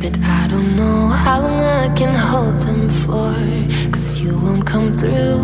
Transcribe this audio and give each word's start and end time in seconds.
But 0.00 0.18
I 0.22 0.46
don't 0.48 0.76
know 0.76 1.08
how 1.08 1.42
long 1.42 1.60
I 1.60 1.88
can 1.94 2.14
hold 2.14 2.56
them 2.58 2.88
for. 2.88 3.34
Cause 3.92 4.20
you 4.20 4.32
won't 4.38 4.66
come 4.66 4.94
through, 4.96 5.40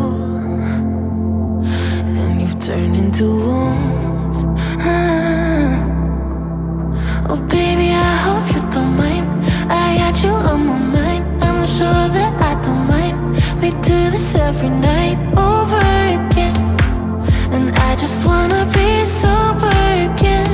and 2.07 2.41
you've 2.41 2.59
turned 2.59 2.97
into 2.97 3.25
wounds. 3.25 4.45
Ah. 4.81 5.77
Oh, 7.29 7.37
baby, 7.51 7.89
I 8.09 8.13
hope 8.25 8.47
you 8.55 8.63
don't 8.71 8.97
mind. 8.97 9.27
I 9.71 9.99
got 9.99 10.17
you 10.25 10.31
on 10.31 10.67
my 10.67 10.79
mind. 10.97 11.25
I'm 11.43 11.65
sure 11.67 12.05
that 12.17 12.35
I 12.51 12.53
don't 12.63 12.87
mind. 12.89 13.17
We 13.61 13.71
do 13.91 13.99
this 14.15 14.35
every 14.37 14.71
night 14.71 15.19
over 15.37 15.85
again, 16.17 16.57
and 17.55 17.77
I 17.77 17.95
just 17.97 18.25
wanna 18.25 18.65
be 18.75 19.05
sober 19.05 19.77
again. 20.09 20.46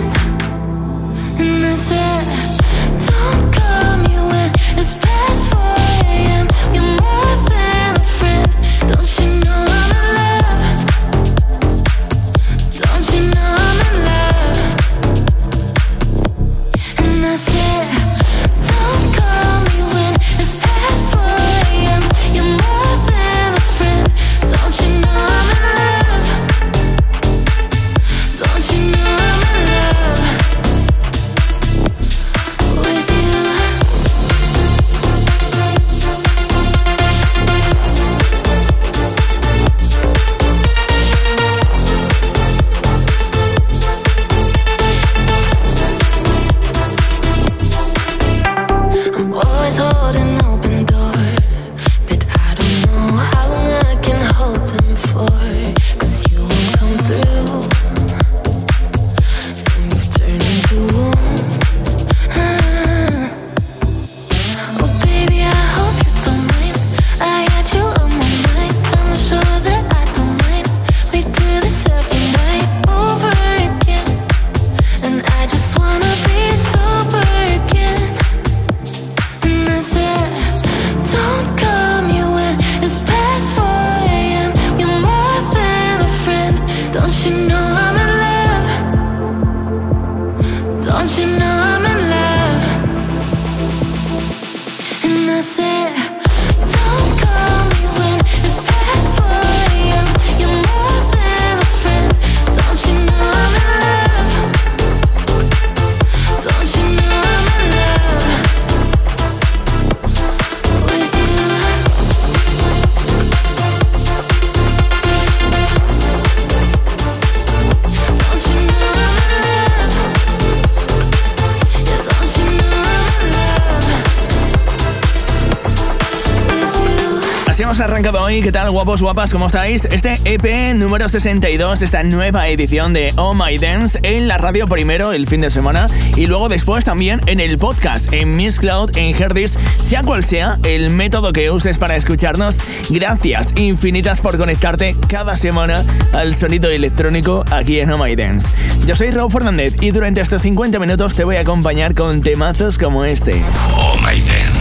Hoy. 128.10 128.42
¿Qué 128.42 128.50
tal, 128.50 128.68
guapos, 128.72 129.00
guapas? 129.00 129.30
¿Cómo 129.30 129.46
estáis? 129.46 129.84
Este 129.84 130.18
EP 130.24 130.74
número 130.74 131.08
62, 131.08 131.82
esta 131.82 132.02
nueva 132.02 132.48
edición 132.48 132.92
de 132.92 133.12
Oh 133.16 133.32
My 133.32 133.56
Dance 133.58 134.00
en 134.02 134.26
la 134.26 134.38
radio 134.38 134.66
primero 134.66 135.12
el 135.12 135.28
fin 135.28 135.40
de 135.40 135.50
semana 135.50 135.86
y 136.16 136.26
luego 136.26 136.48
después 136.48 136.84
también 136.84 137.20
en 137.26 137.38
el 137.38 137.58
podcast, 137.58 138.12
en 138.12 138.34
Miss 138.34 138.58
Cloud, 138.58 138.96
en 138.96 139.14
Herdis, 139.14 139.56
sea 139.80 140.02
cual 140.02 140.24
sea 140.24 140.58
el 140.64 140.90
método 140.90 141.32
que 141.32 141.50
uses 141.52 141.78
para 141.78 141.94
escucharnos. 141.94 142.58
Gracias 142.90 143.52
infinitas 143.56 144.20
por 144.20 144.36
conectarte 144.36 144.96
cada 145.08 145.36
semana 145.36 145.84
al 146.12 146.34
sonido 146.34 146.70
electrónico 146.70 147.44
aquí 147.50 147.78
en 147.78 147.92
Oh 147.92 147.98
My 147.98 148.16
Dance. 148.16 148.48
Yo 148.84 148.96
soy 148.96 149.10
Raúl 149.10 149.30
Fernández 149.30 149.76
y 149.80 149.92
durante 149.92 150.20
estos 150.20 150.42
50 150.42 150.80
minutos 150.80 151.14
te 151.14 151.22
voy 151.24 151.36
a 151.36 151.40
acompañar 151.40 151.94
con 151.94 152.20
temazos 152.20 152.78
como 152.78 153.04
este. 153.04 153.40
Oh 153.76 153.96
My 153.98 154.20
Dance. 154.20 154.51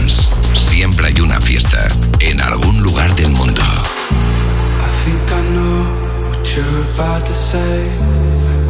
Siempre 0.82 1.06
hay 1.06 1.20
una 1.20 1.40
fiesta 1.40 1.86
en 2.18 2.40
algún 2.40 2.82
lugar 2.82 3.14
del 3.14 3.30
mundo. 3.30 3.60
I 3.60 4.88
think 5.04 5.30
I 5.30 5.40
know 5.54 5.86
what 6.28 6.56
you're 6.56 6.82
about 6.96 7.24
to 7.24 7.32
say. 7.32 7.88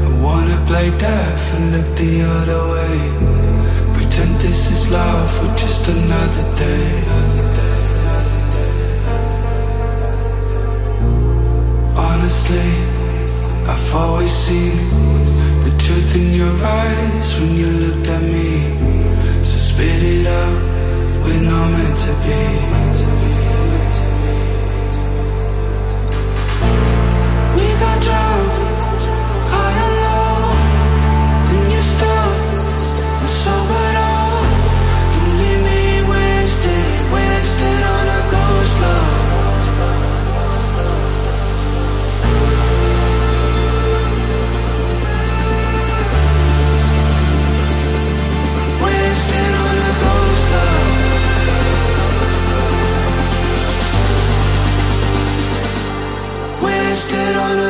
I 0.04 0.20
wanna 0.20 0.60
play 0.66 0.90
deaf 0.98 1.54
and 1.54 1.72
look 1.72 1.88
the 1.96 2.20
other 2.20 2.60
way. 2.74 3.94
Pretend 3.94 4.38
this 4.42 4.70
is 4.70 4.90
love 4.90 5.30
for 5.30 5.48
just 5.56 5.88
another 5.88 6.44
day. 6.54 7.02
Honestly, 11.96 12.74
I've 13.66 13.94
always 13.94 14.30
seen 14.30 14.76
the 15.64 15.70
truth 15.78 16.14
in 16.14 16.34
your 16.34 16.54
eyes 16.62 17.40
when 17.40 17.56
you 17.56 17.68
looked 17.68 18.08
at 18.10 18.22
me. 18.22 18.68
So 19.42 19.56
spit 19.56 20.02
it 20.02 20.26
out, 20.26 20.71
we're 21.22 21.42
not 21.42 21.70
meant 21.70 21.96
to 21.96 22.12
be. 22.26 23.21
wasted 57.02 57.36
on 57.36 57.61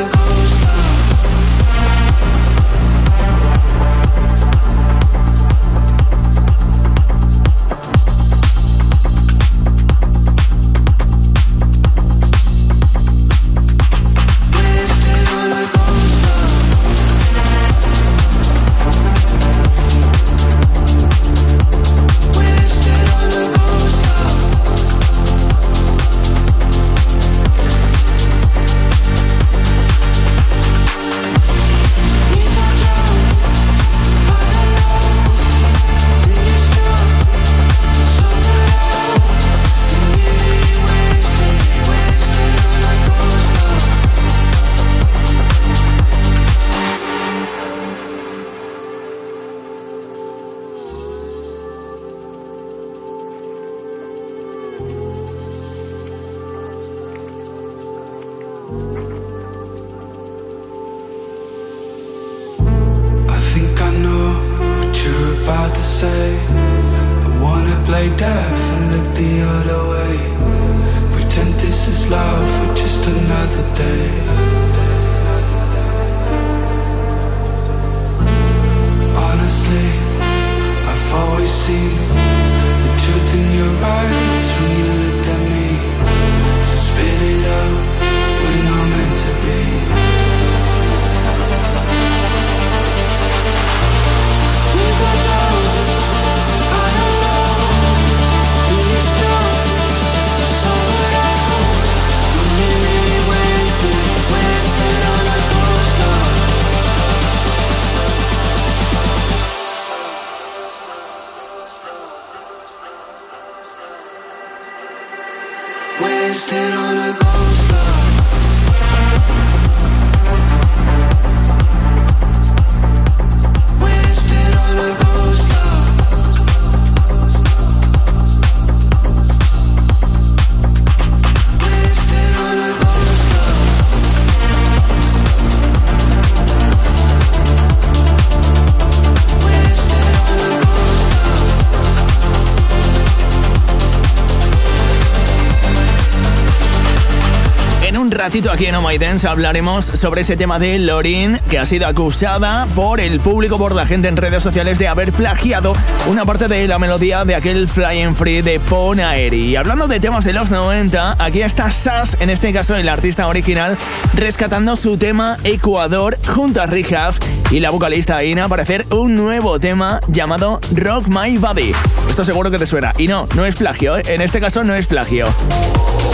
aquí 148.51 148.65
en 148.65 148.75
Oh 148.75 148.81
My 148.81 148.97
Dance 148.97 149.27
hablaremos 149.27 149.85
sobre 149.85 150.21
ese 150.21 150.35
tema 150.35 150.59
de 150.59 150.77
Lorin, 150.77 151.39
que 151.49 151.59
ha 151.59 151.65
sido 151.65 151.87
acusada 151.87 152.67
por 152.75 152.99
el 152.99 153.19
público, 153.19 153.57
por 153.57 153.73
la 153.73 153.85
gente 153.85 154.07
en 154.07 154.17
redes 154.17 154.43
sociales 154.43 154.77
de 154.79 154.87
haber 154.87 155.13
plagiado 155.13 155.75
una 156.07 156.25
parte 156.25 156.47
de 156.47 156.67
la 156.67 156.77
melodía 156.77 157.25
de 157.25 157.35
aquel 157.35 157.67
Flying 157.67 158.15
Free 158.15 158.41
de 158.41 158.59
Ponaeri. 158.59 159.45
Y 159.45 159.55
hablando 159.55 159.87
de 159.87 159.99
temas 159.99 160.25
de 160.25 160.33
los 160.33 160.49
90, 160.51 161.15
aquí 161.19 161.41
está 161.41 161.71
Sass, 161.71 162.17
en 162.19 162.29
este 162.29 162.51
caso 162.51 162.75
el 162.75 162.89
artista 162.89 163.27
original, 163.27 163.77
rescatando 164.13 164.75
su 164.75 164.97
tema 164.97 165.37
Ecuador 165.43 166.17
junto 166.27 166.61
a 166.61 166.65
Huff 166.65 167.19
y 167.51 167.59
la 167.59 167.69
vocalista 167.69 168.23
Ina 168.23 168.49
para 168.49 168.63
hacer 168.63 168.85
un 168.91 169.15
nuevo 169.15 169.59
tema 169.59 169.99
llamado 170.07 170.59
Rock 170.73 171.07
My 171.07 171.37
Body. 171.37 171.73
Esto 172.09 172.25
seguro 172.25 172.51
que 172.51 172.59
te 172.59 172.65
suena. 172.65 172.93
Y 172.97 173.07
no, 173.07 173.27
no 173.35 173.45
es 173.45 173.55
plagio, 173.55 173.97
¿eh? 173.97 174.03
en 174.07 174.21
este 174.21 174.39
caso 174.39 174.63
no 174.63 174.75
es 174.75 174.87
plagio. 174.87 175.27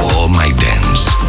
Oh 0.02 0.28
My 0.28 0.52
Dance. 0.54 1.29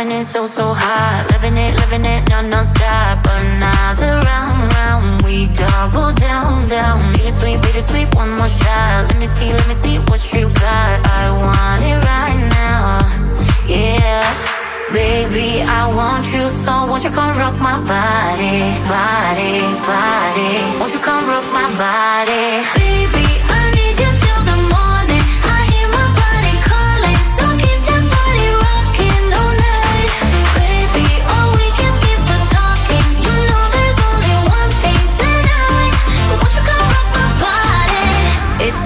Coming 0.00 0.16
in, 0.16 0.24
so, 0.24 0.46
so 0.46 0.72
hot. 0.72 1.28
Living 1.28 1.58
it, 1.58 1.76
living 1.76 2.06
it, 2.06 2.24
non 2.30 2.64
stop. 2.64 3.20
Another 3.20 4.24
round, 4.24 4.72
round. 4.72 5.20
We 5.20 5.44
double 5.52 6.10
down, 6.16 6.66
down. 6.68 7.12
Bittersweet, 7.12 7.60
bittersweet, 7.60 8.08
one 8.14 8.30
more 8.30 8.48
shot. 8.48 9.12
Let 9.12 9.18
me 9.18 9.26
see, 9.26 9.52
let 9.52 9.68
me 9.68 9.74
see 9.74 9.98
what 10.08 10.24
you 10.32 10.48
got. 10.56 11.04
I 11.04 11.28
want 11.36 11.84
it 11.84 12.00
right 12.00 12.40
now. 12.48 13.04
Yeah. 13.68 14.24
Baby, 14.90 15.60
I 15.68 15.84
want 15.94 16.24
you 16.32 16.48
so 16.48 16.88
won't 16.88 17.04
you 17.04 17.10
come 17.10 17.36
rock 17.36 17.60
my 17.60 17.76
body, 17.84 18.72
body, 18.88 19.60
body? 19.84 20.80
Won't 20.80 20.94
you 20.96 21.00
come 21.04 21.28
rock 21.28 21.44
my 21.52 21.68
body? 21.76 22.64
Baby, 22.72 23.39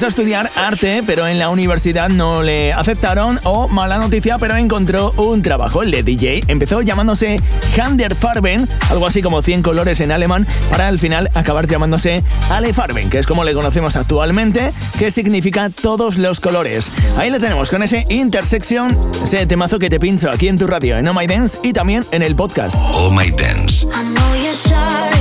Quiso 0.00 0.08
estudiar 0.08 0.48
arte, 0.56 1.02
pero 1.04 1.28
en 1.28 1.38
la 1.38 1.50
universidad 1.50 2.08
no 2.08 2.42
le 2.42 2.72
aceptaron. 2.72 3.38
O 3.44 3.68
mala 3.68 3.98
noticia, 3.98 4.38
pero 4.38 4.56
encontró 4.56 5.12
un 5.18 5.42
trabajo. 5.42 5.82
El 5.82 5.90
de 5.90 6.02
DJ 6.02 6.44
empezó 6.48 6.80
llamándose 6.80 7.38
Hander 7.78 8.14
Farben, 8.14 8.66
algo 8.88 9.06
así 9.06 9.20
como 9.20 9.42
100 9.42 9.62
colores 9.62 10.00
en 10.00 10.10
alemán, 10.10 10.46
para 10.70 10.88
al 10.88 10.98
final 10.98 11.30
acabar 11.34 11.66
llamándose 11.66 12.22
Ale 12.48 12.72
Farben, 12.72 13.10
que 13.10 13.18
es 13.18 13.26
como 13.26 13.44
le 13.44 13.52
conocemos 13.52 13.94
actualmente, 13.94 14.72
que 14.98 15.10
significa 15.10 15.68
todos 15.68 16.16
los 16.16 16.40
colores. 16.40 16.90
Ahí 17.18 17.28
le 17.28 17.38
tenemos 17.38 17.68
con 17.68 17.82
ese 17.82 18.06
Intersection, 18.08 18.98
ese 19.22 19.44
temazo 19.44 19.78
que 19.78 19.90
te 19.90 20.00
pincho 20.00 20.30
aquí 20.30 20.48
en 20.48 20.56
tu 20.56 20.66
radio, 20.66 20.96
en 20.96 21.08
Oh 21.08 21.12
My 21.12 21.26
Dance 21.26 21.58
y 21.62 21.74
también 21.74 22.06
en 22.10 22.22
el 22.22 22.34
podcast. 22.34 22.76
Oh 22.94 23.10
My 23.10 23.30
Dance. 23.30 23.84
I 23.84 24.14
know 24.14 24.34
you're 24.36 24.54
sorry. 24.54 25.19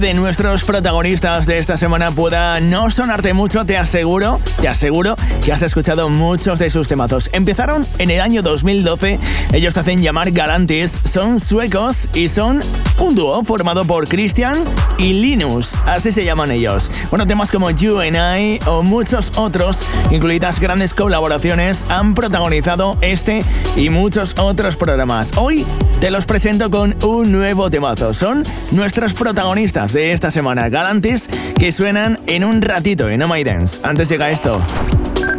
De 0.00 0.14
nuestros 0.14 0.64
protagonistas 0.64 1.44
de 1.44 1.58
esta 1.58 1.76
semana 1.76 2.10
pueda 2.10 2.58
no 2.60 2.90
sonarte 2.90 3.34
mucho, 3.34 3.66
te 3.66 3.76
aseguro, 3.76 4.40
te 4.60 4.66
aseguro 4.66 5.14
que 5.44 5.52
has 5.52 5.60
escuchado 5.60 6.08
muchos 6.08 6.58
de 6.58 6.70
sus 6.70 6.88
temazos. 6.88 7.28
Empezaron 7.34 7.86
en 7.98 8.10
el 8.10 8.20
año 8.22 8.40
2012, 8.40 9.18
ellos 9.52 9.74
te 9.74 9.80
hacen 9.80 10.00
llamar 10.00 10.30
Galantis, 10.30 10.98
son 11.04 11.38
suecos 11.38 12.08
y 12.14 12.28
son 12.28 12.62
un 12.98 13.14
dúo 13.14 13.44
formado 13.44 13.84
por 13.84 14.08
Christian 14.08 14.64
y 14.96 15.12
Linus, 15.12 15.74
así 15.84 16.12
se 16.12 16.24
llaman 16.24 16.50
ellos. 16.50 16.90
Bueno, 17.10 17.26
temas 17.26 17.50
como 17.50 17.70
You 17.70 18.00
and 18.00 18.16
I 18.16 18.60
o 18.66 18.82
muchos 18.82 19.32
otros, 19.36 19.84
incluidas 20.10 20.60
grandes 20.60 20.94
colaboraciones, 20.94 21.84
han 21.90 22.14
protagonizado 22.14 22.96
este 23.02 23.44
y 23.76 23.90
muchos 23.90 24.34
otros 24.38 24.76
programas. 24.76 25.32
Hoy 25.36 25.66
te 26.00 26.10
los 26.10 26.24
presento 26.24 26.70
con 26.70 26.96
un 27.04 27.30
nuevo 27.32 27.68
temazo. 27.70 28.14
Son 28.14 28.44
nuestros 28.70 29.12
protagonistas 29.12 29.89
de 29.92 30.12
esta 30.12 30.30
semana, 30.30 30.68
Galantis, 30.68 31.28
que 31.58 31.72
suenan 31.72 32.18
en 32.26 32.44
un 32.44 32.62
ratito 32.62 33.08
en 33.08 33.22
Oh 33.22 33.28
My 33.28 33.42
Dance. 33.42 33.80
Antes 33.82 34.08
llega 34.08 34.30
esto. 34.30 34.60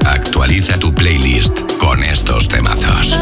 Actualiza 0.05 0.77
tu 0.77 0.93
playlist 0.93 1.61
con 1.77 2.03
estos 2.03 2.47
temazos. 2.47 3.15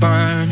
Burn. 0.00 0.45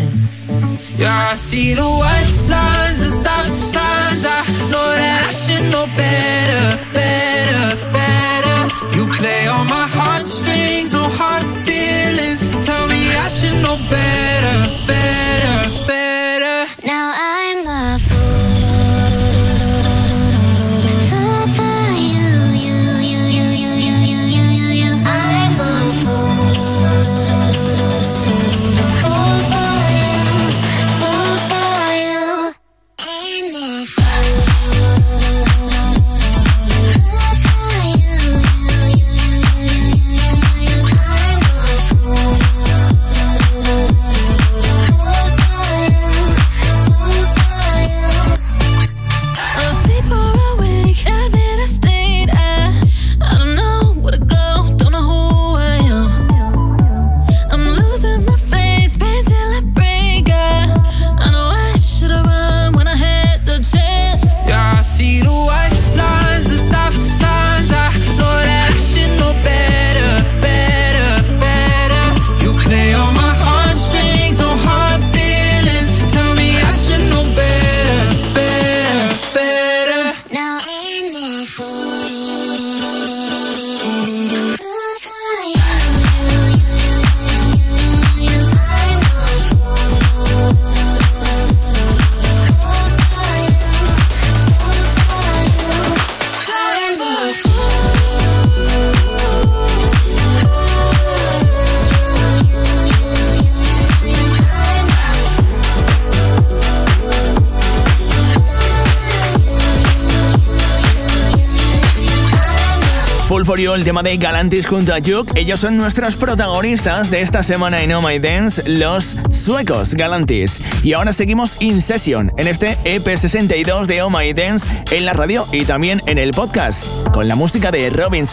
el 113.73 113.85
tema 113.85 114.03
de 114.03 114.19
Galantis 114.19 114.67
junto 114.67 114.93
a 114.93 114.99
Juk. 114.99 115.31
Ellos 115.37 115.61
son 115.61 115.79
nuestros 115.79 116.17
protagonistas 116.17 117.11
de 117.11 117.23
esta 117.23 117.43
semana 117.43 117.83
en 117.83 117.93
Oh 117.93 118.03
My 118.03 118.19
Dance, 118.19 118.63
los 118.69 119.17
suecos 119.31 119.95
Galantis. 119.95 120.61
Y 120.83 120.93
ahora 120.93 121.15
seguimos 121.15 121.57
In 121.61 121.81
Session 121.81 122.31
en 122.37 122.49
este 122.49 122.79
EP62 122.85 123.87
de 123.87 124.03
Oh 124.03 124.11
My 124.11 124.35
Dance 124.35 124.69
en 124.91 125.07
la 125.07 125.15
radio 125.15 125.47
y 125.53 125.65
también 125.65 126.03
en 126.07 126.19
el 126.19 126.33
podcast 126.33 126.85
con 127.13 127.27
la 127.27 127.37
música 127.37 127.71
de 127.71 127.89
Robin 127.89 128.27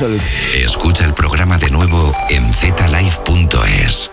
Escucha 0.53 1.05
el 1.05 1.13
programa 1.13 1.57
de 1.57 1.69
nuevo 1.69 2.13
en 2.29 2.43
zlive.es. 2.53 4.11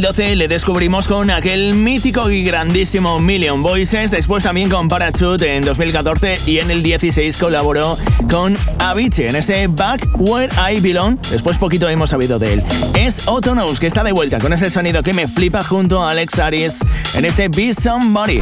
2012 0.00 0.36
le 0.36 0.48
descubrimos 0.48 1.06
con 1.06 1.28
aquel 1.28 1.74
mítico 1.74 2.30
y 2.30 2.42
grandísimo 2.42 3.18
Million 3.18 3.62
Voices, 3.62 4.10
después 4.10 4.42
también 4.42 4.70
con 4.70 4.88
Parachute 4.88 5.54
en 5.54 5.66
2014 5.66 6.36
y 6.46 6.60
en 6.60 6.70
el 6.70 6.82
16 6.82 7.36
colaboró 7.36 7.98
con 8.30 8.56
Avicii 8.78 9.26
en 9.26 9.36
ese 9.36 9.66
Back 9.66 10.08
Where 10.18 10.50
I 10.56 10.80
Belong. 10.80 11.18
Después 11.30 11.58
poquito 11.58 11.90
hemos 11.90 12.08
sabido 12.08 12.38
de 12.38 12.54
él. 12.54 12.62
Es 12.94 13.28
Otonos 13.28 13.78
que 13.78 13.86
está 13.86 14.02
de 14.02 14.12
vuelta 14.12 14.38
con 14.38 14.54
ese 14.54 14.70
sonido 14.70 15.02
que 15.02 15.12
me 15.12 15.28
flipa 15.28 15.62
junto 15.62 16.02
a 16.02 16.12
Alex 16.12 16.38
Aries 16.38 16.78
en 17.12 17.26
este 17.26 17.48
Be 17.48 17.74
Somebody. 17.74 18.40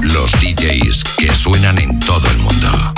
Los 0.00 0.32
DJs 0.40 1.04
que 1.18 1.34
suenan 1.34 1.76
en 1.76 1.98
todo 2.00 2.30
el 2.30 2.38
mundo. 2.38 2.94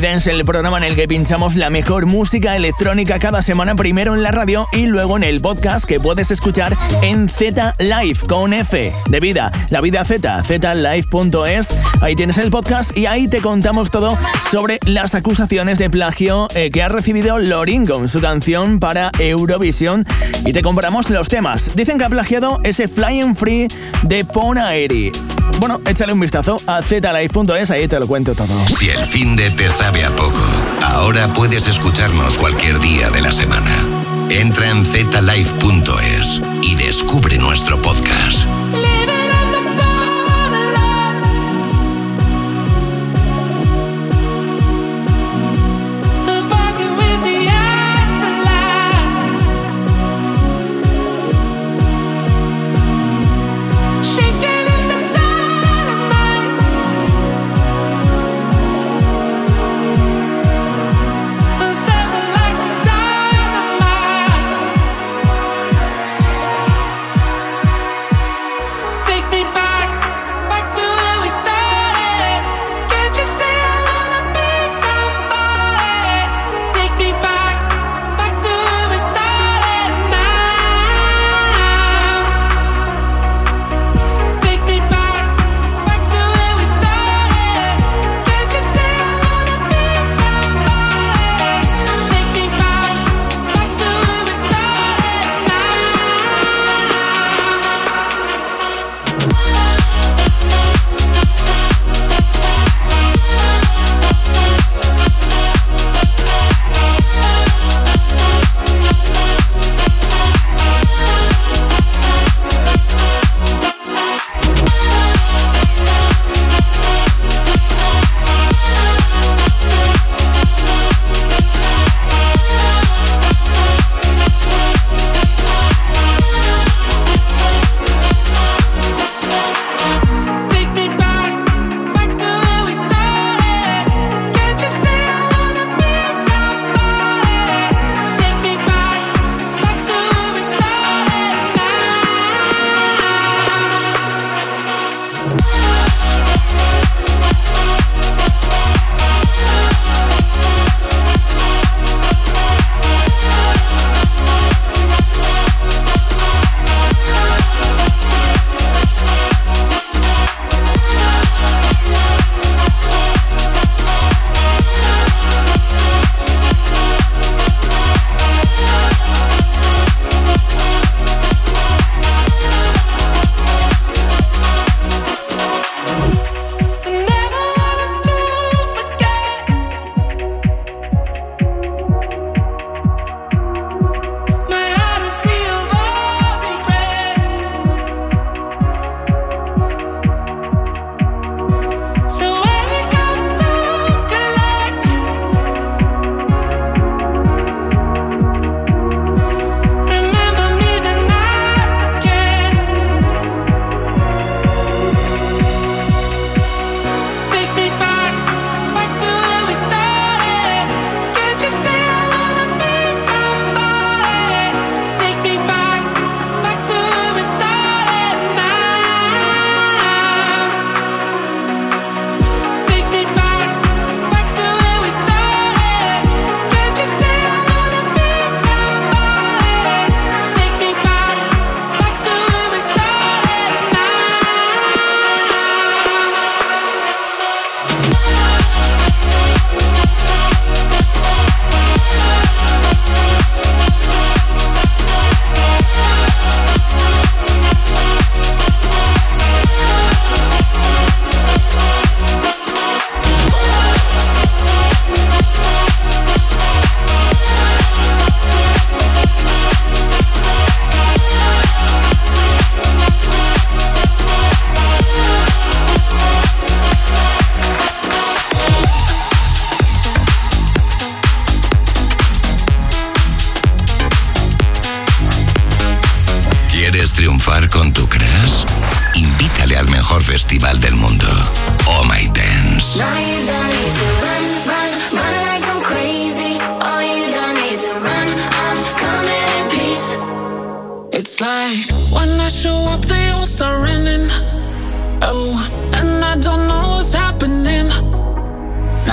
My 0.00 0.06
el 0.06 0.44
programa 0.44 0.78
en 0.78 0.84
el 0.84 0.94
que 0.94 1.08
pinchamos 1.08 1.56
la 1.56 1.70
mejor 1.70 2.06
música 2.06 2.54
electrónica 2.54 3.18
cada 3.18 3.42
semana, 3.42 3.74
primero 3.74 4.14
en 4.14 4.22
la 4.22 4.30
radio 4.30 4.68
y 4.72 4.86
luego 4.86 5.16
en 5.16 5.24
el 5.24 5.40
podcast 5.40 5.86
que 5.86 5.98
puedes 5.98 6.30
escuchar 6.30 6.76
en 7.02 7.28
Z 7.28 7.74
Live 7.80 8.20
con 8.28 8.52
F 8.52 8.92
de 9.08 9.20
vida, 9.20 9.50
la 9.70 9.80
vida 9.80 10.04
Z, 10.04 10.44
zlive.es. 10.44 11.76
Ahí 12.00 12.14
tienes 12.14 12.38
el 12.38 12.50
podcast 12.50 12.96
y 12.96 13.06
ahí 13.06 13.26
te 13.26 13.40
contamos 13.40 13.90
todo 13.90 14.16
sobre 14.52 14.78
las 14.86 15.16
acusaciones 15.16 15.78
de 15.78 15.90
plagio 15.90 16.46
eh, 16.54 16.70
que 16.70 16.84
ha 16.84 16.88
recibido 16.88 17.40
Lorin 17.40 17.84
con 17.84 18.08
su 18.08 18.20
canción 18.20 18.78
para 18.78 19.10
Eurovisión 19.18 20.06
y 20.46 20.52
te 20.52 20.62
compramos 20.62 21.10
los 21.10 21.28
temas. 21.28 21.72
Dicen 21.74 21.98
que 21.98 22.04
ha 22.04 22.08
plagiado 22.08 22.60
ese 22.62 22.86
Flying 22.86 23.34
Free 23.34 23.66
de 24.02 24.24
Ponaeri. 24.24 25.10
Bueno, 25.58 25.80
échale 25.86 26.12
un 26.12 26.20
vistazo 26.20 26.60
a 26.66 26.82
zlive.es, 26.82 27.70
ahí 27.70 27.88
te 27.88 27.98
lo 27.98 28.06
cuento 28.06 28.34
todo. 28.34 28.48
Si 28.68 28.88
el 28.88 28.98
fin 28.98 29.36
de 29.36 29.50
te 29.50 29.68
sabe 29.70 30.04
a 30.04 30.10
poco, 30.10 30.40
ahora 30.82 31.26
puedes 31.28 31.66
escucharnos 31.66 32.38
cualquier 32.38 32.78
día 32.78 33.10
de 33.10 33.22
la 33.22 33.32
semana. 33.32 33.84
Entra 34.30 34.70
en 34.70 34.84
zlive.es 34.84 36.40
y 36.62 36.74
descubre 36.74 37.38
nuestro 37.38 37.80
podcast. 37.80 38.46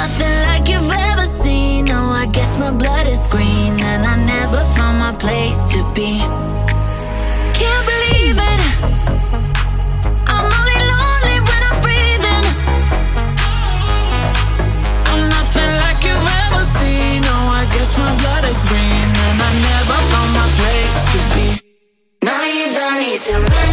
nothing 0.05 0.37
like 0.49 0.69
you've 0.69 0.91
ever 1.09 1.25
seen. 1.25 1.85
No, 1.85 2.01
I 2.23 2.27
guess 2.27 2.59
my 2.59 2.71
blood 2.71 3.07
is 3.07 3.25
green, 3.27 3.73
and 3.91 4.01
I 4.13 4.15
never 4.33 4.63
found 4.75 4.99
my 4.99 5.13
place 5.23 5.61
to 5.73 5.79
be. 5.97 6.11
Can't 7.59 7.85
believe 7.91 8.37
it. 8.51 8.61
I'm 10.33 10.47
only 10.59 10.79
lonely 10.93 11.37
when 11.47 11.61
I'm 11.69 11.77
breathing. 11.85 12.45
I'm 15.11 15.23
nothing 15.37 15.71
like 15.83 15.99
you've 16.07 16.29
ever 16.45 16.63
seen. 16.77 17.21
No, 17.29 17.37
I 17.61 17.63
guess 17.73 17.91
my 17.97 18.11
blood 18.21 18.43
is 18.53 18.61
green, 18.71 19.09
and 19.27 19.37
I 19.47 19.51
never 19.69 19.97
found 20.11 20.31
my 20.39 20.47
place 20.59 20.97
to 21.11 21.19
be. 21.33 21.47
Now 22.27 22.43
you 22.57 22.65
don't 22.77 22.97
need 23.01 23.21
to. 23.27 23.33
run. 23.39 23.64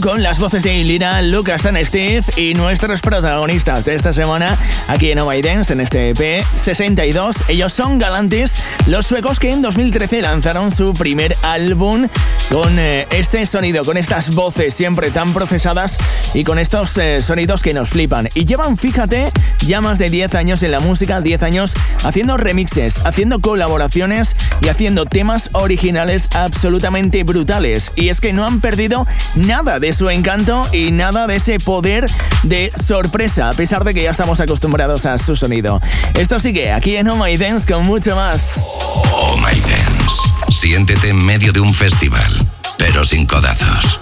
Con 0.00 0.22
las 0.22 0.38
voces 0.38 0.62
de 0.62 0.82
Lina, 0.82 1.22
Lucas 1.22 1.62
San 1.62 1.76
Steve 1.84 2.24
y 2.36 2.54
nuestros 2.54 3.00
protagonistas 3.00 3.84
de 3.84 3.94
esta 3.94 4.12
semana 4.12 4.58
aquí 4.88 5.10
en 5.10 5.18
Nova 5.18 5.34
Dance 5.42 5.72
en 5.72 5.80
este 5.80 6.10
EP 6.10 6.44
62. 6.54 7.36
Ellos 7.48 7.72
son 7.72 7.98
Galantis, 7.98 8.56
los 8.86 9.06
suecos 9.06 9.38
que 9.38 9.52
en 9.52 9.62
2013 9.62 10.22
lanzaron 10.22 10.72
su 10.72 10.94
primer 10.94 11.36
álbum 11.42 12.08
con 12.50 12.78
eh, 12.78 13.06
este 13.10 13.46
sonido, 13.46 13.84
con 13.84 13.96
estas 13.96 14.34
voces 14.34 14.74
siempre 14.74 15.10
tan 15.10 15.32
procesadas 15.32 15.98
y 16.34 16.44
con 16.44 16.58
estos 16.58 16.96
eh, 16.96 17.20
sonidos 17.22 17.62
que 17.62 17.74
nos 17.74 17.90
flipan. 17.90 18.28
Y 18.34 18.44
llevan, 18.44 18.76
fíjate, 18.76 19.32
ya 19.66 19.80
más 19.80 19.98
de 19.98 20.10
10 20.10 20.34
años 20.34 20.62
en 20.62 20.72
la 20.72 20.80
música, 20.80 21.20
10 21.20 21.42
años 21.42 21.74
haciendo 22.04 22.36
remixes, 22.36 22.98
haciendo 23.04 23.40
colaboraciones 23.40 24.34
y 24.60 24.68
haciendo 24.68 25.06
temas 25.06 25.50
originales 25.52 26.28
absolutamente 26.34 27.22
brutales. 27.24 27.92
Y 27.96 28.08
es 28.08 28.20
que 28.20 28.32
no 28.32 28.44
han 28.44 28.60
perdido 28.60 29.06
nada 29.34 29.78
de 29.78 29.83
de 29.84 29.92
su 29.92 30.08
encanto 30.08 30.66
y 30.72 30.92
nada 30.92 31.26
de 31.26 31.36
ese 31.36 31.60
poder 31.60 32.06
de 32.42 32.72
sorpresa, 32.82 33.50
a 33.50 33.52
pesar 33.52 33.84
de 33.84 33.92
que 33.92 34.02
ya 34.02 34.12
estamos 34.12 34.40
acostumbrados 34.40 35.04
a 35.04 35.18
su 35.18 35.36
sonido. 35.36 35.78
Esto 36.14 36.40
sigue 36.40 36.72
aquí 36.72 36.96
en 36.96 37.06
Oh 37.06 37.16
My 37.16 37.36
Dance 37.36 37.70
con 37.70 37.84
mucho 37.84 38.16
más. 38.16 38.64
Oh 39.12 39.36
My 39.36 39.60
Dance, 39.60 40.58
siéntete 40.58 41.10
en 41.10 41.22
medio 41.26 41.52
de 41.52 41.60
un 41.60 41.74
festival, 41.74 42.50
pero 42.78 43.04
sin 43.04 43.26
codazos. 43.26 44.00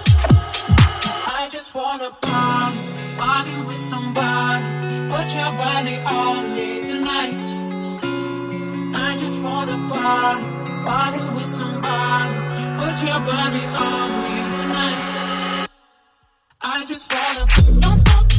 I 1.26 1.48
just 1.50 1.74
wanna 1.74 2.10
body 2.20 2.78
party 10.86 11.24
with 11.34 11.48
somebody, 11.48 12.38
put 12.78 13.02
your 13.02 13.18
body 13.20 13.66
on 13.66 14.22
me 14.22 14.56
tonight. 14.56 15.21
I 16.64 16.84
just 16.84 17.12
wanna. 17.12 17.80
Don't 17.80 17.98
stop. 17.98 18.31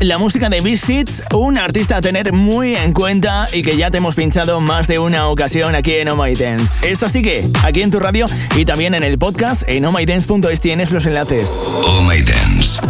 La 0.00 0.18
música 0.18 0.48
de 0.48 0.60
Misfits, 0.60 1.22
un 1.32 1.58
artista 1.58 1.98
a 1.98 2.00
tener 2.00 2.32
muy 2.32 2.74
en 2.74 2.92
cuenta 2.92 3.46
y 3.52 3.62
que 3.62 3.76
ya 3.76 3.90
te 3.90 3.98
hemos 3.98 4.14
pinchado 4.14 4.60
más 4.60 4.86
de 4.86 4.98
una 4.98 5.28
ocasión 5.28 5.74
aquí 5.74 5.94
en 5.94 6.08
Oh 6.08 6.16
My 6.16 6.34
Dance. 6.34 6.78
Esto 6.88 7.08
sigue 7.08 7.48
aquí 7.62 7.82
en 7.82 7.90
tu 7.90 7.98
radio 7.98 8.26
y 8.56 8.64
también 8.64 8.94
en 8.94 9.02
el 9.02 9.18
podcast 9.18 9.62
en 9.68 9.84
ohmydance.es 9.84 10.60
tienes 10.60 10.90
los 10.92 11.06
enlaces. 11.06 11.50
Oh 11.66 12.02
My 12.02 12.22
Dance. 12.22 12.80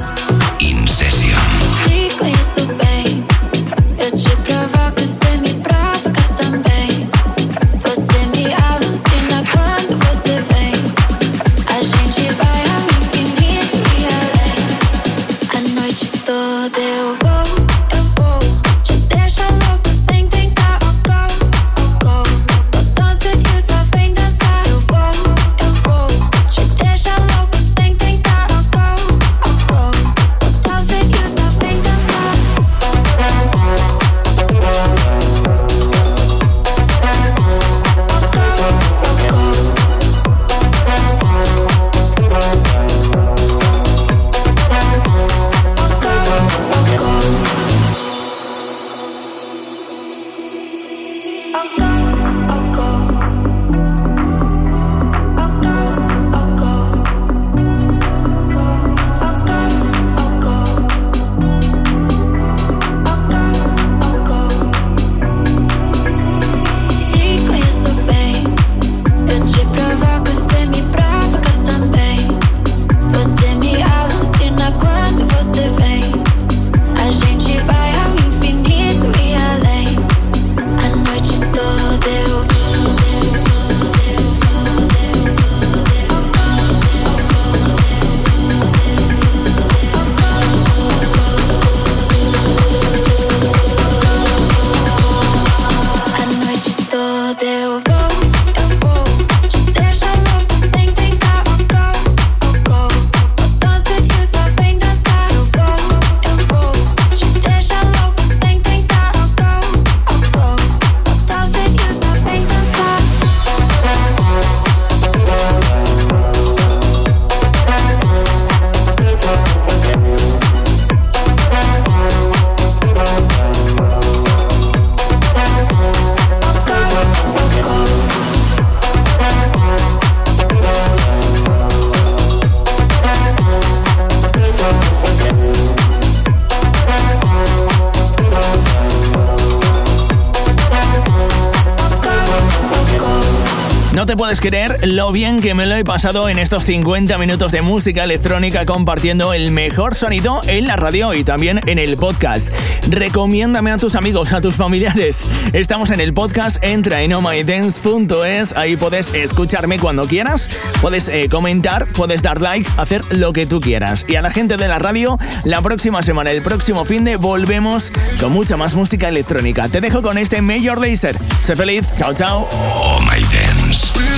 Creer 144.47 144.87
lo 144.87 145.11
bien 145.11 145.41
que 145.41 145.55
me 145.55 145.67
lo 145.67 145.75
he 145.75 145.83
pasado 145.83 146.29
en 146.29 146.39
estos 146.39 146.63
50 146.63 147.19
minutos 147.19 147.51
de 147.51 147.63
música 147.63 148.05
electrónica 148.05 148.65
compartiendo 148.65 149.33
el 149.33 149.51
mejor 149.51 149.97
sonido 149.97 150.41
en 150.47 150.69
la 150.69 150.77
radio 150.77 151.15
y 151.15 151.25
también 151.25 151.61
en 151.67 151.81
el 151.81 151.97
podcast. 151.97 152.55
Recomiéndame 152.89 153.73
a 153.73 153.77
tus 153.77 153.97
amigos, 153.97 154.33
a 154.33 154.41
tus 154.41 154.55
familiares. 154.55 155.25
Estamos 155.53 155.91
en 155.91 155.99
el 155.99 156.15
podcast, 156.15 156.59
entra 156.63 157.03
en 157.03 157.13
omydance.es, 157.13 158.57
ahí 158.57 158.77
puedes 158.77 159.13
escucharme 159.15 159.81
cuando 159.81 160.07
quieras, 160.07 160.49
puedes 160.81 161.09
eh, 161.09 161.29
comentar, 161.29 161.91
puedes 161.91 162.23
dar 162.23 162.41
like, 162.41 162.71
hacer 162.77 163.03
lo 163.11 163.33
que 163.33 163.47
tú 163.47 163.61
quieras. 163.61 164.05
Y 164.07 164.15
a 164.15 164.23
la 164.23 164.31
gente 164.31 164.57
de 164.57 164.69
la 164.69 164.79
radio, 164.79 165.19
la 165.43 165.61
próxima 165.61 166.05
semana, 166.05 166.31
el 166.31 166.43
próximo 166.43 166.85
fin 166.85 167.03
de, 167.03 167.17
volvemos 167.17 167.91
con 168.21 168.31
mucha 168.33 168.57
más 168.57 168.77
música 168.77 169.09
electrónica. 169.09 169.69
Te 169.69 169.81
dejo 169.81 170.03
con 170.03 170.19
este 170.19 170.41
Major 170.41 170.81
Lazer. 170.81 171.19
Sé 171.43 171.57
feliz, 171.57 171.85
chao 171.97 172.15
chao. 172.15 172.49
Oh 172.53 173.01
My 173.01 173.26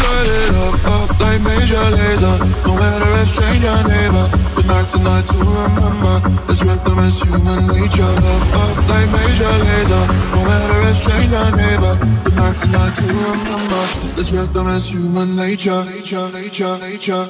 light 0.08 0.30
it 0.40 0.54
up, 0.64 0.84
up 0.94 1.20
like 1.20 1.40
major 1.42 1.84
laser. 1.96 2.36
No 2.66 2.72
matter 2.80 3.10
a 3.20 3.24
stranger 3.26 3.76
neighbor. 3.90 4.26
The 4.56 4.62
night 4.70 4.88
tonight 4.88 5.26
to 5.28 5.38
remember. 5.38 6.16
Wreck 6.64 6.84
them 6.84 6.98
as 6.98 7.20
human 7.22 7.66
nature. 7.66 8.14
Up, 8.32 8.54
up 8.62 8.76
like 8.90 9.08
major 9.12 9.54
laser. 9.64 10.04
No 10.34 10.40
matter 10.48 10.80
a 10.90 10.92
stranger 10.94 11.46
neighbor. 11.56 11.94
The 12.24 12.30
night 12.40 12.56
tonight 12.60 12.94
to 12.96 13.04
remember. 13.06 13.82
Wreck 14.32 14.52
them 14.52 14.68
as 14.68 14.88
human 14.90 15.36
nature. 15.36 15.84
Nature, 15.84 16.28
nature, 16.32 16.78
nature. 16.78 17.24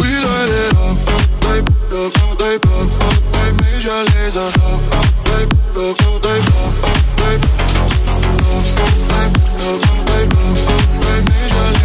We 0.00 0.08
light 0.08 0.52
it 0.62 0.74
up, 0.76 0.98
up 1.14 1.24
like, 1.44 1.66
up, 1.92 2.14
up 2.22 2.40
like, 2.40 2.66
up, 2.66 2.90
up 3.06 3.18
like 3.34 3.54
major 3.60 4.00
laser. 4.12 4.40
Up, 4.40 4.94
up 4.98 5.08
like, 5.30 5.50
up, 5.76 6.00
up 6.00 6.24
like, 6.24 6.46
up, 6.48 6.74
up 6.88 7.04
like, 7.22 7.42
up, 7.50 8.70
up 8.80 8.96
like, 9.10 9.34
up, 9.60 10.58
up 10.58 10.69